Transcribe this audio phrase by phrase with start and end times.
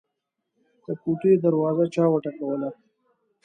[0.85, 2.69] د کوټې دروازه چا وټکوله.